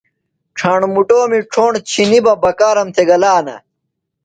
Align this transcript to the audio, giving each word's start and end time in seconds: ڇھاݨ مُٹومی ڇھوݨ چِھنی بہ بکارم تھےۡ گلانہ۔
ڇھاݨ 0.57 0.81
مُٹومی 0.93 1.39
ڇھوݨ 1.51 1.71
چِھنی 1.89 2.19
بہ 2.25 2.33
بکارم 2.43 2.87
تھےۡ 2.95 3.07
گلانہ۔ 3.09 3.55